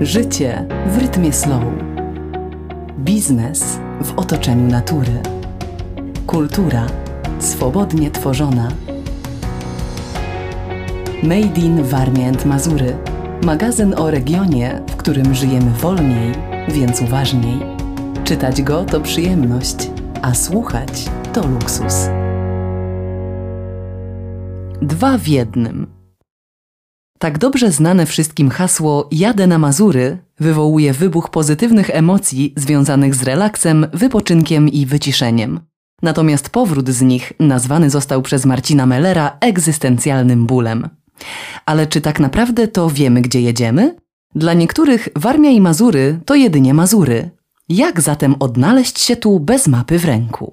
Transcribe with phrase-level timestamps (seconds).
[0.00, 1.62] Życie w rytmie slow.
[2.98, 5.12] Biznes w otoczeniu natury.
[6.26, 6.86] Kultura
[7.38, 8.68] swobodnie tworzona.
[11.22, 12.96] Made in Warmia and Mazury.
[13.44, 16.32] Magazyn o regionie, w którym żyjemy wolniej,
[16.68, 17.58] więc uważniej.
[18.24, 19.90] Czytać go to przyjemność,
[20.22, 22.08] a słuchać to luksus.
[24.82, 25.99] Dwa w jednym.
[27.22, 33.86] Tak dobrze znane wszystkim hasło Jadę na Mazury wywołuje wybuch pozytywnych emocji związanych z relaksem,
[33.92, 35.60] wypoczynkiem i wyciszeniem.
[36.02, 40.88] Natomiast powrót z nich nazwany został przez Marcina Mellera egzystencjalnym bólem.
[41.66, 43.96] Ale czy tak naprawdę to wiemy, gdzie jedziemy?
[44.34, 47.30] Dla niektórych Warmia i Mazury to jedynie Mazury.
[47.68, 50.52] Jak zatem odnaleźć się tu bez mapy w ręku?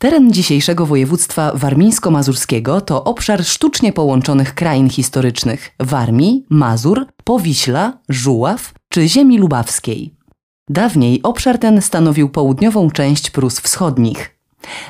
[0.00, 9.08] Teren dzisiejszego województwa warmińsko-mazurskiego to obszar sztucznie połączonych krain historycznych Warmii, Mazur, Powiśla, Żuław czy
[9.08, 10.14] ziemi lubawskiej.
[10.68, 14.38] Dawniej obszar ten stanowił południową część Prus Wschodnich.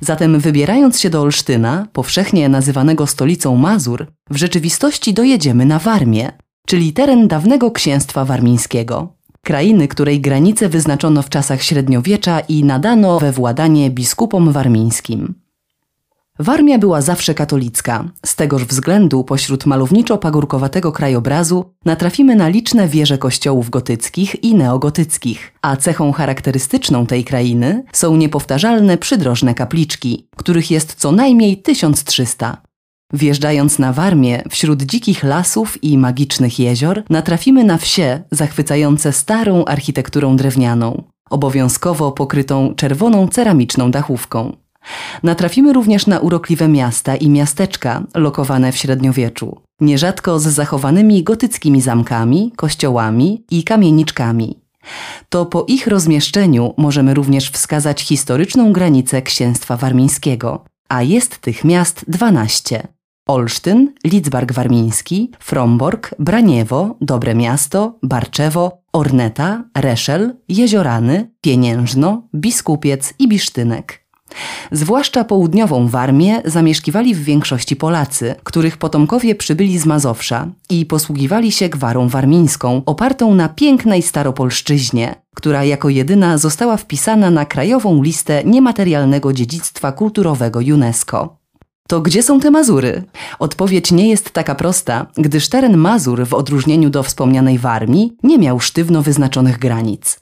[0.00, 6.32] Zatem wybierając się do Olsztyna, powszechnie nazywanego stolicą Mazur, w rzeczywistości dojedziemy na Warmię,
[6.66, 9.14] czyli teren dawnego księstwa warmińskiego
[9.44, 15.34] krainy, której granice wyznaczono w czasach średniowiecza i nadano we władanie biskupom warmińskim.
[16.38, 18.04] Warmia była zawsze katolicka.
[18.26, 25.76] Z tegoż względu pośród malowniczo-pagórkowatego krajobrazu natrafimy na liczne wieże kościołów gotyckich i neogotyckich, a
[25.76, 32.62] cechą charakterystyczną tej krainy są niepowtarzalne przydrożne kapliczki, których jest co najmniej 1300.
[33.12, 40.36] Wjeżdżając na Warmię, wśród dzikich lasów i magicznych jezior, natrafimy na wsie zachwycające starą architekturą
[40.36, 44.56] drewnianą, obowiązkowo pokrytą czerwoną ceramiczną dachówką.
[45.22, 52.52] Natrafimy również na urokliwe miasta i miasteczka lokowane w średniowieczu, nierzadko z zachowanymi gotyckimi zamkami,
[52.56, 54.58] kościołami i kamieniczkami.
[55.28, 62.04] To po ich rozmieszczeniu możemy również wskazać historyczną granicę księstwa warmińskiego, a jest tych miast
[62.08, 62.88] 12.
[63.28, 74.04] Olsztyn, Lidzbark Warmiński, Frombork, Braniewo, Dobre Miasto, Barczewo, Orneta, Reszel, Jeziorany, Pieniężno, Biskupiec i Bisztynek.
[74.72, 81.68] Zwłaszcza południową Warmię zamieszkiwali w większości Polacy, których potomkowie przybyli z Mazowsza i posługiwali się
[81.68, 89.32] gwarą warmińską, opartą na pięknej staropolszczyźnie, która jako jedyna została wpisana na krajową listę niematerialnego
[89.32, 91.36] dziedzictwa kulturowego UNESCO.
[91.88, 93.02] To gdzie są te Mazury?
[93.38, 98.60] Odpowiedź nie jest taka prosta, gdyż teren Mazur w odróżnieniu do wspomnianej Warmii nie miał
[98.60, 100.20] sztywno wyznaczonych granic.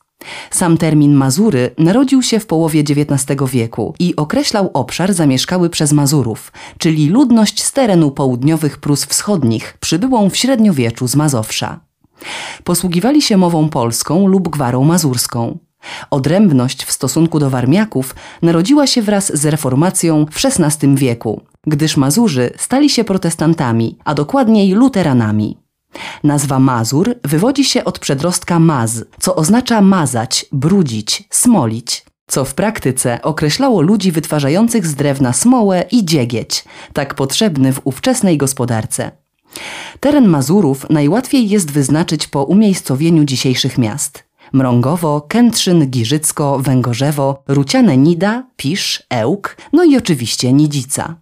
[0.51, 6.53] Sam termin Mazury narodził się w połowie XIX wieku i określał obszar zamieszkały przez Mazurów,
[6.79, 11.81] czyli ludność z terenu południowych Prus Wschodnich, przybyłą w średniowieczu z Mazowsza.
[12.65, 15.59] Posługiwali się mową polską lub gwarą mazurską.
[16.11, 22.51] Odrębność w stosunku do Warmiaków narodziła się wraz z reformacją w XVI wieku, gdyż Mazurzy
[22.57, 25.57] stali się protestantami, a dokładniej luteranami.
[26.25, 33.23] Nazwa Mazur wywodzi się od przedrostka maz, co oznacza mazać, brudzić, smolić, co w praktyce
[33.23, 39.22] określało ludzi wytwarzających z drewna smołę i dziegieć, tak potrzebny w ówczesnej gospodarce.
[40.01, 44.25] Teren Mazurów najłatwiej jest wyznaczyć po umiejscowieniu dzisiejszych miast.
[44.53, 51.17] Mrągowo, Kętrzyn, Giżycko, Węgorzewo, Ruciane Nida, Pisz, Ełk, no i oczywiście Nidzica.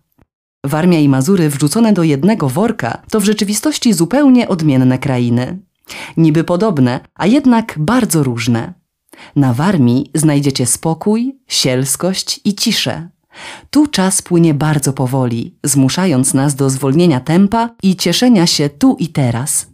[0.65, 5.59] Warmia i Mazury wrzucone do jednego worka to w rzeczywistości zupełnie odmienne krainy.
[6.17, 8.75] Niby podobne, a jednak bardzo różne.
[9.37, 13.09] Na Warmii znajdziecie spokój, sielskość i ciszę.
[13.71, 19.09] Tu czas płynie bardzo powoli, zmuszając nas do zwolnienia tempa i cieszenia się tu i
[19.09, 19.67] teraz.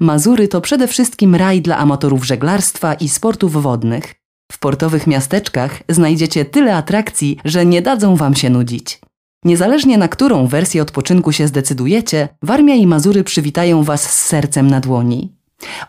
[0.00, 4.14] Mazury to przede wszystkim raj dla amatorów żeglarstwa i sportów wodnych.
[4.52, 9.00] W portowych miasteczkach znajdziecie tyle atrakcji, że nie dadzą wam się nudzić.
[9.44, 14.80] Niezależnie na którą wersję odpoczynku się zdecydujecie, Warmia i Mazury przywitają Was z sercem na
[14.80, 15.32] dłoni.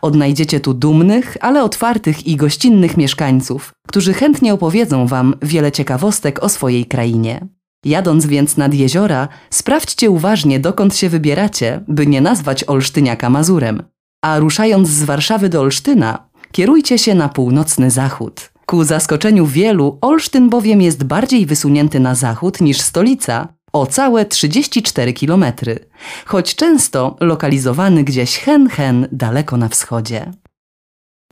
[0.02, 6.48] Odnajdziecie tu dumnych, ale otwartych i gościnnych mieszkańców, którzy chętnie opowiedzą Wam wiele ciekawostek o
[6.48, 7.46] swojej krainie.
[7.84, 13.82] Jadąc więc nad jeziora, sprawdźcie uważnie, dokąd się wybieracie, by nie nazwać Olsztyniaka Mazurem.
[14.24, 18.52] A ruszając z Warszawy do Olsztyna, kierujcie się na północny zachód.
[18.66, 23.48] Ku zaskoczeniu wielu, Olsztyn bowiem jest bardziej wysunięty na zachód niż stolica,
[23.80, 25.44] o całe 34 km,
[26.26, 30.32] choć często lokalizowany gdzieś hen hen daleko na wschodzie.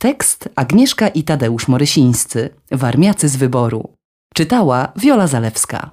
[0.01, 3.95] Tekst Agnieszka i Tadeusz Morysińscy, Warmiacy z wyboru.
[4.35, 5.91] Czytała Wiola Zalewska.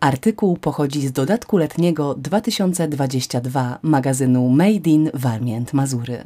[0.00, 6.24] Artykuł pochodzi z dodatku letniego 2022 magazynu Made in Warmię Mazury.